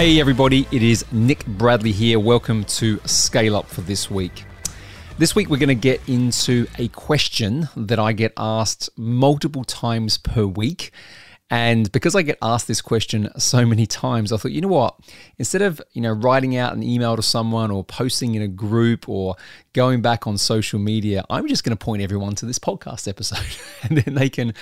[0.00, 2.18] Hey, everybody, it is Nick Bradley here.
[2.18, 4.44] Welcome to Scale Up for this week.
[5.18, 10.16] This week, we're going to get into a question that I get asked multiple times
[10.16, 10.92] per week.
[11.50, 14.96] And because I get asked this question so many times, I thought, you know what?
[15.36, 19.08] Instead of you know writing out an email to someone or posting in a group
[19.08, 19.34] or
[19.72, 23.44] going back on social media, I'm just going to point everyone to this podcast episode,
[23.82, 24.54] and then they can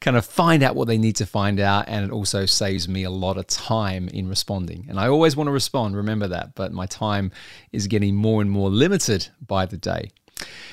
[0.00, 3.04] kind of find out what they need to find out, and it also saves me
[3.04, 4.86] a lot of time in responding.
[4.88, 7.30] And I always want to respond, remember that, but my time
[7.70, 10.10] is getting more and more limited by the day.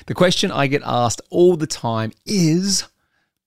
[0.06, 2.88] The question I get asked all the time is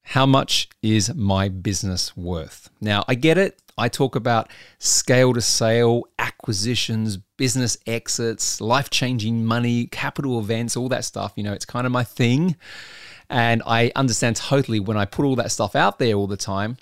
[0.04, 2.70] how much is my business worth?
[2.82, 3.60] Now, I get it.
[3.78, 10.90] I talk about scale to sale, acquisitions, business exits, life changing money, capital events, all
[10.90, 11.34] that stuff.
[11.36, 12.56] You know, it's kind of my thing.
[13.30, 16.78] And I understand totally when I put all that stuff out there all the time,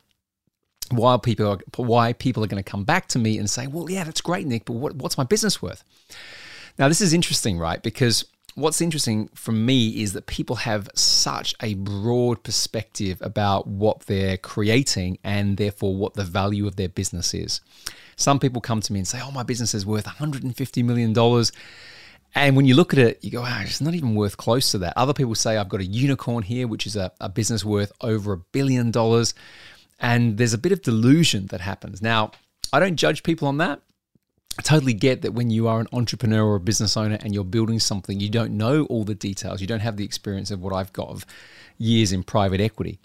[0.90, 3.90] why people are, why people are going to come back to me and say, "Well,
[3.90, 5.84] yeah, that's great, Nick, but what, what's my business worth?"
[6.78, 7.82] Now, this is interesting, right?
[7.82, 14.02] Because what's interesting for me is that people have such a broad perspective about what
[14.02, 17.62] they're creating and therefore what the value of their business is.
[18.16, 21.14] Some people come to me and say, Oh, my business is worth $150 million.
[22.34, 24.94] And when you look at it, you go, it's not even worth close to that.
[24.96, 28.34] Other people say, I've got a unicorn here, which is a, a business worth over
[28.34, 29.34] a billion dollars.
[30.00, 32.02] And there's a bit of delusion that happens.
[32.02, 32.32] Now,
[32.72, 33.82] I don't judge people on that.
[34.60, 37.44] I totally get that when you are an entrepreneur or a business owner and you're
[37.44, 39.62] building something, you don't know all the details.
[39.62, 41.26] You don't have the experience of what I've got of
[41.78, 43.00] years in private equity.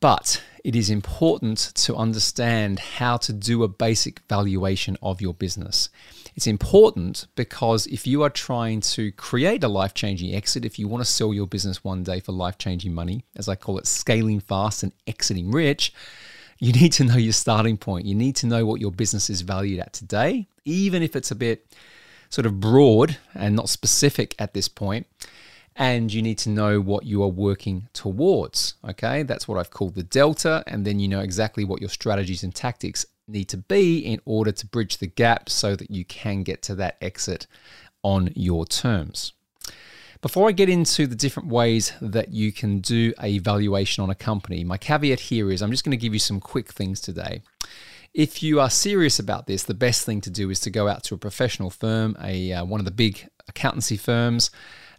[0.00, 5.88] But it is important to understand how to do a basic valuation of your business.
[6.36, 10.88] It's important because if you are trying to create a life changing exit, if you
[10.88, 13.86] want to sell your business one day for life changing money, as I call it,
[13.86, 15.92] scaling fast and exiting rich,
[16.58, 18.06] you need to know your starting point.
[18.06, 21.34] You need to know what your business is valued at today, even if it's a
[21.36, 21.66] bit
[22.30, 25.06] sort of broad and not specific at this point.
[25.76, 28.74] And you need to know what you are working towards.
[28.88, 30.62] Okay, that's what I've called the delta.
[30.66, 34.52] And then you know exactly what your strategies and tactics need to be in order
[34.52, 37.46] to bridge the gap so that you can get to that exit
[38.02, 39.32] on your terms.
[40.20, 44.14] Before I get into the different ways that you can do a valuation on a
[44.14, 47.42] company, my caveat here is I'm just going to give you some quick things today.
[48.14, 51.02] If you are serious about this, the best thing to do is to go out
[51.04, 54.52] to a professional firm, a uh, one of the big accountancy firms,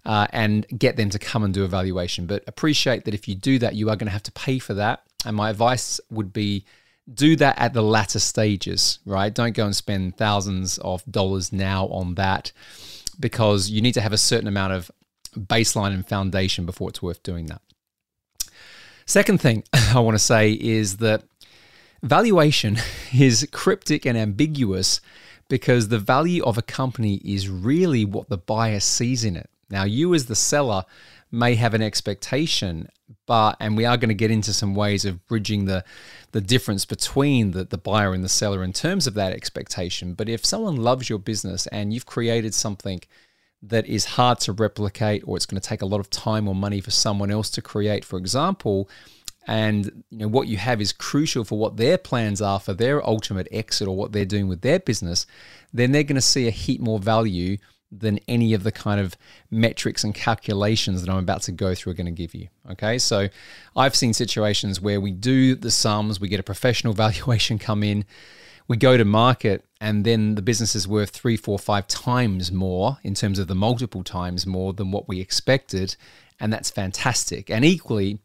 [0.05, 2.25] uh, and get them to come and do a valuation.
[2.25, 4.73] But appreciate that if you do that, you are going to have to pay for
[4.73, 5.03] that.
[5.25, 6.65] And my advice would be
[7.11, 9.33] do that at the latter stages, right?
[9.33, 12.51] Don't go and spend thousands of dollars now on that
[13.19, 14.91] because you need to have a certain amount of
[15.37, 17.61] baseline and foundation before it's worth doing that.
[19.05, 21.23] Second thing I want to say is that
[22.05, 22.77] valuation
[23.13, 25.01] is cryptic and ambiguous
[25.47, 29.49] because the value of a company is really what the buyer sees in it.
[29.69, 30.85] Now, you as the seller
[31.31, 32.89] may have an expectation,
[33.25, 35.83] but and we are going to get into some ways of bridging the
[36.31, 40.13] the difference between the, the buyer and the seller in terms of that expectation.
[40.13, 43.01] But if someone loves your business and you've created something
[43.61, 46.53] that is hard to replicate or it's going to take a lot of time or
[46.53, 48.89] money for someone else to create, for example,
[49.47, 53.05] and you know what you have is crucial for what their plans are for their
[53.07, 55.25] ultimate exit or what they're doing with their business,
[55.73, 57.57] then they're going to see a heap more value
[57.91, 59.15] than any of the kind of
[59.51, 62.47] metrics and calculations that I'm about to go through are going to give you.
[62.71, 63.29] Okay, so
[63.75, 68.05] I've seen situations where we do the sums, we get a professional valuation come in,
[68.67, 72.97] we go to market and then the business is worth three, four, five times more
[73.03, 75.95] in terms of the multiple times more than what we expected.
[76.39, 77.49] And that's fantastic.
[77.49, 78.19] And equally,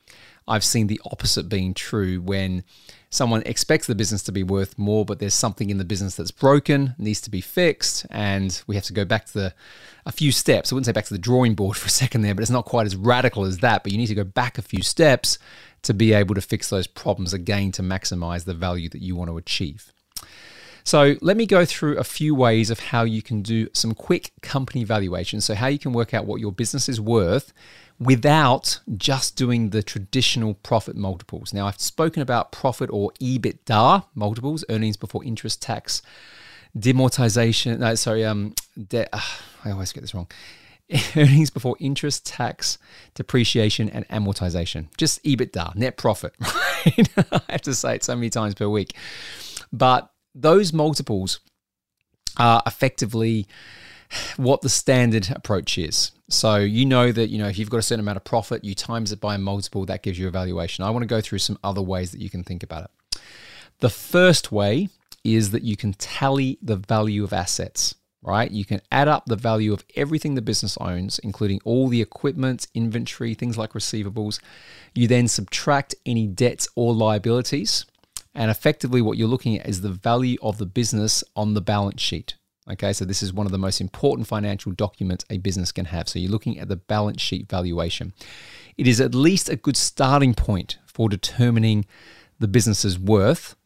[0.50, 2.64] I've seen the opposite being true when
[3.08, 6.32] someone expects the business to be worth more, but there's something in the business that's
[6.32, 9.54] broken, needs to be fixed, and we have to go back to the
[10.06, 10.72] a few steps.
[10.72, 12.64] I wouldn't say back to the drawing board for a second there, but it's not
[12.64, 13.84] quite as radical as that.
[13.84, 15.38] But you need to go back a few steps
[15.82, 19.30] to be able to fix those problems again to maximize the value that you want
[19.30, 19.92] to achieve.
[20.84, 24.32] So, let me go through a few ways of how you can do some quick
[24.42, 25.40] company valuation.
[25.40, 27.52] So, how you can work out what your business is worth
[27.98, 31.52] without just doing the traditional profit multiples.
[31.52, 36.00] Now, I've spoken about profit or EBITDA multiples, earnings before interest, tax,
[36.76, 37.78] demortization.
[37.78, 38.54] No, sorry, um,
[38.88, 39.20] de- uh,
[39.64, 40.28] I always get this wrong.
[41.16, 42.78] earnings before interest, tax,
[43.14, 44.86] depreciation, and amortization.
[44.96, 47.08] Just EBITDA, net profit, right?
[47.32, 48.94] I have to say it so many times per week.
[49.72, 51.40] But those multiples
[52.36, 53.46] are effectively
[54.36, 56.12] what the standard approach is.
[56.28, 58.74] So you know that you know if you've got a certain amount of profit, you
[58.74, 60.84] times it by a multiple that gives you a valuation.
[60.84, 63.20] I want to go through some other ways that you can think about it.
[63.80, 64.88] The first way
[65.24, 68.50] is that you can tally the value of assets, right?
[68.50, 72.66] You can add up the value of everything the business owns, including all the equipment,
[72.74, 74.40] inventory, things like receivables.
[74.94, 77.86] You then subtract any debts or liabilities.
[78.34, 82.00] And effectively, what you're looking at is the value of the business on the balance
[82.00, 82.34] sheet.
[82.70, 86.08] Okay, so this is one of the most important financial documents a business can have.
[86.08, 88.12] So you're looking at the balance sheet valuation.
[88.76, 91.86] It is at least a good starting point for determining
[92.38, 93.56] the business's worth,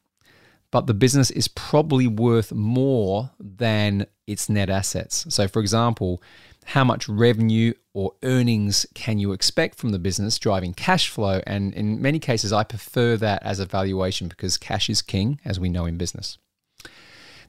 [0.70, 5.26] but the business is probably worth more than its net assets.
[5.28, 6.22] So, for example,
[6.64, 11.40] how much revenue or earnings can you expect from the business driving cash flow?
[11.46, 15.61] And in many cases, I prefer that as a valuation because cash is king, as
[15.61, 16.38] we know in business.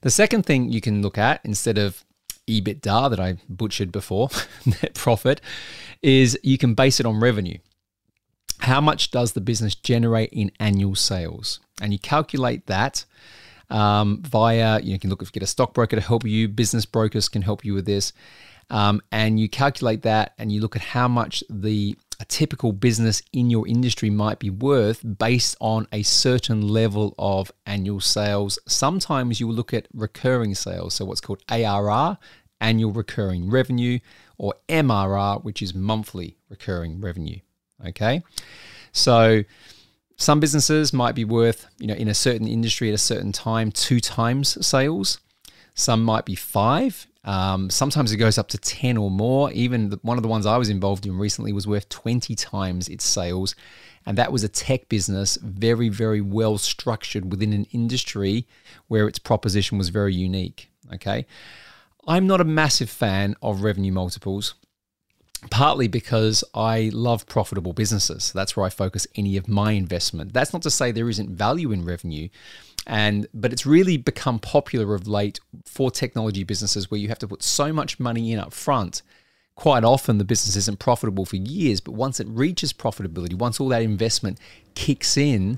[0.01, 2.03] The second thing you can look at instead of
[2.47, 4.29] EBITDA that I butchered before,
[4.65, 5.41] net profit,
[6.01, 7.57] is you can base it on revenue.
[8.59, 11.59] How much does the business generate in annual sales?
[11.81, 13.05] And you calculate that
[13.69, 16.47] um, via, you, know, you can look if you get a stockbroker to help you,
[16.47, 18.13] business brokers can help you with this.
[18.69, 23.21] Um, and you calculate that and you look at how much the a typical business
[23.33, 28.57] in your industry might be worth based on a certain level of annual sales.
[28.67, 32.17] Sometimes you will look at recurring sales, so what's called ARR,
[32.61, 33.99] annual recurring revenue,
[34.37, 37.39] or MRR, which is monthly recurring revenue.
[37.85, 38.23] Okay,
[38.93, 39.43] so
[40.17, 43.71] some businesses might be worth, you know, in a certain industry at a certain time,
[43.71, 45.19] two times sales.
[45.73, 49.51] Some might be five um, sometimes it goes up to 10 or more.
[49.51, 52.87] Even the, one of the ones I was involved in recently was worth 20 times
[52.87, 53.55] its sales.
[54.05, 58.47] And that was a tech business, very, very well structured within an industry
[58.87, 60.69] where its proposition was very unique.
[60.93, 61.25] Okay.
[62.07, 64.53] I'm not a massive fan of revenue multiples,
[65.49, 68.31] partly because I love profitable businesses.
[68.33, 70.33] That's where I focus any of my investment.
[70.33, 72.29] That's not to say there isn't value in revenue,
[72.87, 77.27] and but it's really become popular of late for technology businesses where you have to
[77.27, 79.01] put so much money in up front
[79.55, 83.69] quite often the business isn't profitable for years but once it reaches profitability once all
[83.69, 84.39] that investment
[84.75, 85.57] kicks in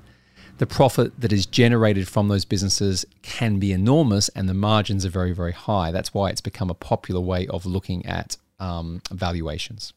[0.59, 5.09] the profit that is generated from those businesses can be enormous and the margins are
[5.09, 9.93] very very high that's why it's become a popular way of looking at um, valuations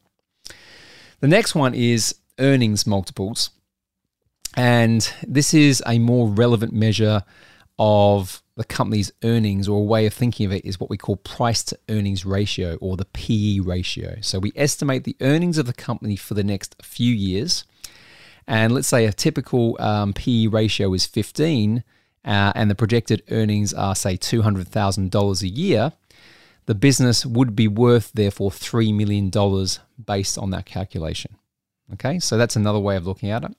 [1.19, 3.51] the next one is earnings multiples
[4.55, 7.23] and this is a more relevant measure
[7.79, 11.15] of the company's earnings, or a way of thinking of it is what we call
[11.15, 14.17] price to earnings ratio or the PE ratio.
[14.21, 17.63] So we estimate the earnings of the company for the next few years.
[18.45, 21.83] And let's say a typical um, PE ratio is 15,
[22.23, 25.93] uh, and the projected earnings are, say, $200,000 a year.
[26.71, 29.29] The business would be worth, therefore, $3 million
[30.05, 31.35] based on that calculation.
[31.91, 33.53] Okay, so that's another way of looking at it.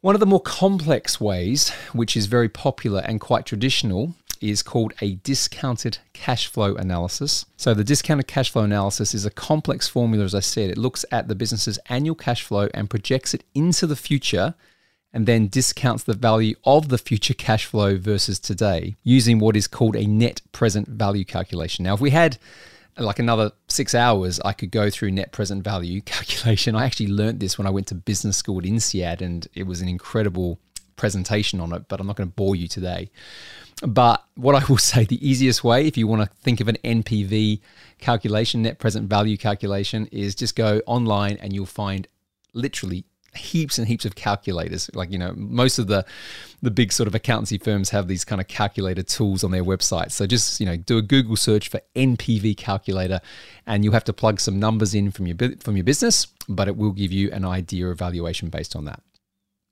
[0.00, 4.92] One of the more complex ways, which is very popular and quite traditional, is called
[5.00, 7.46] a discounted cash flow analysis.
[7.56, 10.70] So, the discounted cash flow analysis is a complex formula, as I said.
[10.70, 14.54] It looks at the business's annual cash flow and projects it into the future
[15.12, 19.66] and then discounts the value of the future cash flow versus today using what is
[19.66, 21.84] called a net present value calculation.
[21.84, 22.38] Now, if we had
[22.98, 26.74] like another six hours, I could go through net present value calculation.
[26.74, 29.80] I actually learned this when I went to business school at INSEAD, and it was
[29.80, 30.58] an incredible
[30.96, 33.10] presentation on it, but I'm not going to bore you today.
[33.86, 36.76] But what I will say, the easiest way, if you want to think of an
[36.84, 37.60] NPV
[37.98, 42.06] calculation, net present value calculation, is just go online and you'll find
[42.54, 44.90] literally heaps and heaps of calculators.
[44.94, 46.04] Like you know, most of the
[46.60, 50.12] the big sort of accountancy firms have these kind of calculator tools on their website.
[50.12, 53.20] So just you know, do a Google search for NPV calculator,
[53.66, 56.76] and you have to plug some numbers in from your from your business, but it
[56.76, 59.02] will give you an idea of valuation based on that.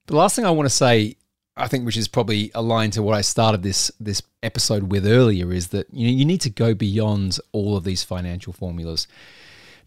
[0.06, 1.16] The last thing I want to say.
[1.56, 5.52] I think, which is probably aligned to what I started this this episode with earlier,
[5.52, 9.06] is that you know, you need to go beyond all of these financial formulas.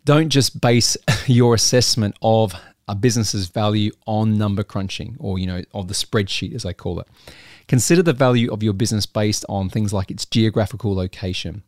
[0.05, 2.53] Don't just base your assessment of
[2.87, 6.99] a business's value on number crunching or you know of the spreadsheet as I call
[6.99, 7.07] it.
[7.67, 11.63] Consider the value of your business based on things like its geographical location,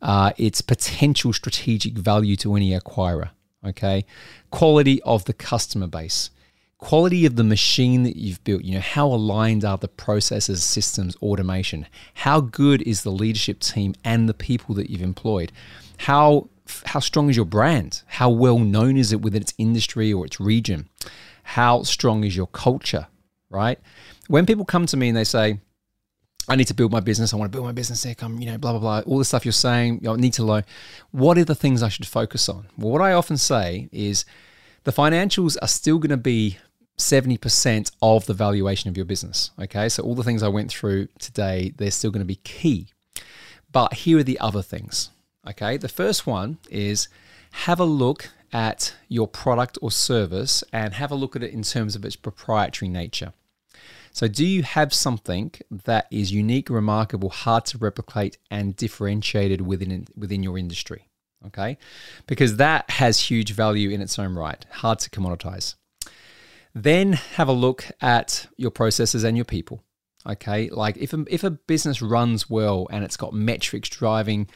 [0.00, 3.30] uh, its potential strategic value to any acquirer,
[3.64, 4.06] okay,
[4.50, 6.30] quality of the customer base,
[6.78, 8.64] quality of the machine that you've built.
[8.64, 11.86] You know how aligned are the processes, systems, automation?
[12.14, 15.52] How good is the leadership team and the people that you've employed?
[15.98, 16.48] How
[16.84, 18.02] how strong is your brand?
[18.06, 20.88] How well known is it within its industry or its region?
[21.42, 23.06] How strong is your culture,
[23.50, 23.78] right?
[24.28, 25.60] When people come to me and they say,
[26.48, 27.32] I need to build my business.
[27.32, 29.00] I want to build my business income, you know, blah, blah, blah.
[29.06, 30.62] All the stuff you're saying, you need to know.
[31.10, 32.68] What are the things I should focus on?
[32.78, 34.24] Well, what I often say is
[34.84, 36.58] the financials are still going to be
[36.98, 39.50] 70% of the valuation of your business.
[39.60, 42.88] Okay, so all the things I went through today, they're still going to be key.
[43.72, 45.10] But here are the other things.
[45.48, 47.08] Okay, the first one is
[47.52, 51.62] have a look at your product or service and have a look at it in
[51.62, 53.32] terms of its proprietary nature.
[54.12, 60.06] So, do you have something that is unique, remarkable, hard to replicate, and differentiated within
[60.16, 61.08] within your industry?
[61.46, 61.76] Okay,
[62.26, 65.74] because that has huge value in its own right, hard to commoditize.
[66.74, 69.82] Then have a look at your processes and your people.
[70.26, 74.48] Okay, like if a, if a business runs well and it's got metrics driving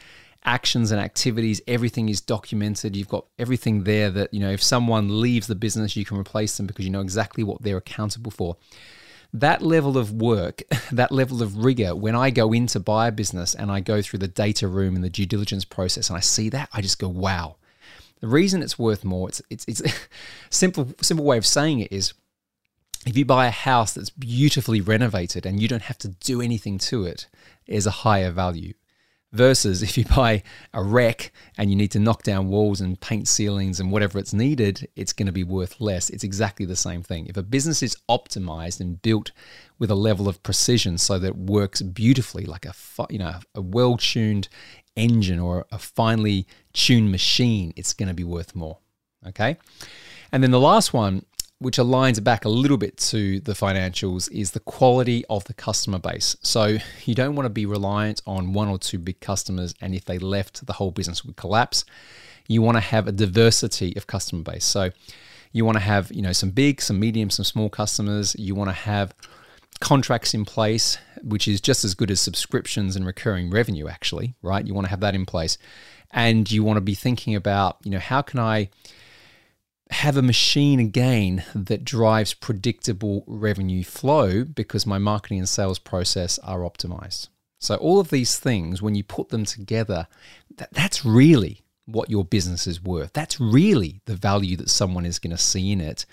[0.43, 2.95] actions and activities, everything is documented.
[2.95, 6.57] You've got everything there that, you know, if someone leaves the business, you can replace
[6.57, 8.57] them because you know exactly what they're accountable for.
[9.33, 13.11] That level of work, that level of rigor, when I go in to buy a
[13.11, 16.21] business and I go through the data room and the due diligence process and I
[16.21, 17.57] see that, I just go, wow.
[18.19, 19.81] The reason it's worth more, it's it's it's
[20.51, 22.13] simple simple way of saying it is
[23.07, 26.77] if you buy a house that's beautifully renovated and you don't have to do anything
[26.77, 27.25] to it,
[27.65, 28.73] is a higher value
[29.31, 33.27] versus if you buy a wreck and you need to knock down walls and paint
[33.27, 36.09] ceilings and whatever it's needed, it's going to be worth less.
[36.09, 37.27] It's exactly the same thing.
[37.27, 39.31] If a business is optimized and built
[39.79, 42.73] with a level of precision so that it works beautifully, like a
[43.09, 44.47] you know a well-tuned
[44.95, 48.77] engine or a finely tuned machine, it's going to be worth more.
[49.27, 49.57] Okay.
[50.31, 51.25] And then the last one
[51.61, 55.99] which aligns back a little bit to the financials, is the quality of the customer
[55.99, 56.35] base.
[56.41, 60.05] So you don't want to be reliant on one or two big customers, and if
[60.05, 61.85] they left, the whole business would collapse.
[62.47, 64.65] You want to have a diversity of customer base.
[64.65, 64.89] So
[65.51, 68.35] you want to have you know some big, some medium, some small customers.
[68.39, 69.13] You want to have
[69.79, 74.65] contracts in place, which is just as good as subscriptions and recurring revenue, actually, right?
[74.65, 75.59] You want to have that in place.
[76.09, 78.69] And you want to be thinking about, you know, how can I
[79.91, 86.39] have a machine again that drives predictable revenue flow because my marketing and sales process
[86.39, 87.27] are optimized.
[87.59, 90.07] So, all of these things, when you put them together,
[90.57, 93.13] that, that's really what your business is worth.
[93.13, 96.05] That's really the value that someone is going to see in it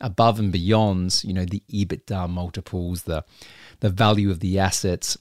[0.00, 3.24] above and beyond, you know, the EBITDA multiples, the
[3.80, 5.18] the value of the assets,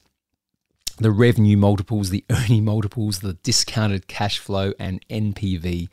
[0.97, 5.89] the revenue multiples, the earning multiples, the discounted cash flow, and NPV.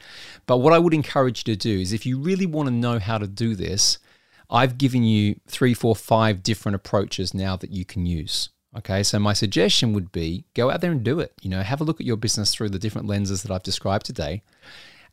[0.47, 2.99] But what I would encourage you to do is if you really want to know
[2.99, 3.99] how to do this,
[4.51, 8.51] I've given you three, four, five different approaches now that you can use.
[8.77, 11.33] Okay, so my suggestion would be go out there and do it.
[11.43, 14.07] You know, have a look at your business through the different lenses that I've described
[14.07, 14.43] today.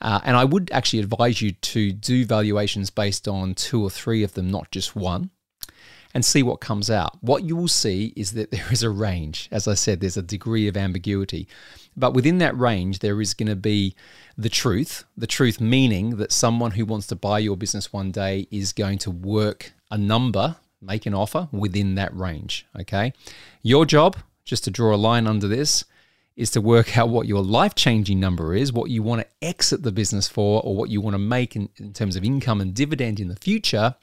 [0.01, 4.23] Uh, and I would actually advise you to do valuations based on two or three
[4.23, 5.31] of them, not just one
[6.13, 7.17] and see what comes out.
[7.21, 9.47] What you will see is that there is a range.
[9.51, 11.47] As I said, there's a degree of ambiguity.
[11.95, 13.95] But within that range, there is going to be
[14.37, 15.03] the truth.
[15.17, 18.99] The truth meaning that someone who wants to buy your business one day is going
[18.99, 22.65] to work a number, make an offer within that range.
[22.79, 23.13] Okay.
[23.61, 25.83] Your job, just to draw a line under this,
[26.37, 29.83] is to work out what your life changing number is, what you want to exit
[29.83, 32.73] the business for, or what you want to make in, in terms of income and
[32.73, 33.95] dividend in the future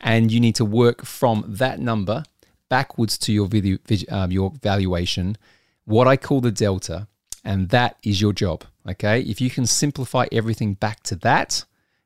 [0.00, 2.24] and you need to work from that number
[2.68, 5.36] backwards to your video, um, your valuation,
[5.84, 7.06] what I call the delta,
[7.44, 8.64] and that is your job.
[8.88, 11.64] Okay, if you can simplify everything back to that,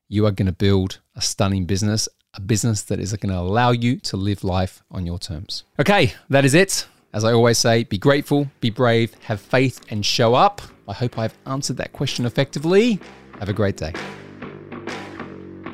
[0.09, 3.71] you are going to build a stunning business, a business that is going to allow
[3.71, 5.65] you to live life on your terms.
[5.81, 6.87] Okay, that is it.
[7.13, 10.61] As I always say, be grateful, be brave, have faith, and show up.
[10.87, 13.01] I hope I've answered that question effectively.
[13.39, 13.93] Have a great day.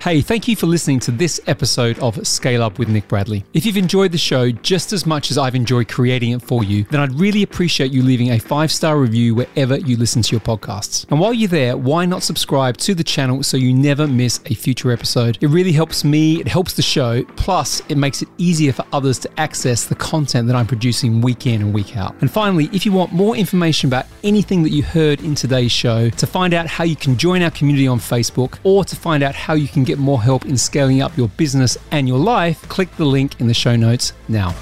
[0.04, 3.42] Hey, thank you for listening to this episode of Scale Up with Nick Bradley.
[3.54, 6.84] If you've enjoyed the show just as much as I've enjoyed creating it for you,
[6.90, 10.42] then I'd really appreciate you leaving a five star review wherever you listen to your
[10.42, 11.10] podcasts.
[11.10, 14.52] And while you're there, why not subscribe to the channel so you never miss a
[14.52, 15.38] future episode?
[15.40, 19.18] It really helps me, it helps the show, plus, it makes it easier for others
[19.20, 22.14] to access the content that I'm producing week in and week out.
[22.20, 26.10] And finally, if you want more information about anything that you heard in today's show,
[26.10, 29.34] to find out how you can join our community on Facebook, or to find out
[29.34, 32.68] how you can get get more help in scaling up your business and your life,
[32.68, 34.52] click the link in the show notes now.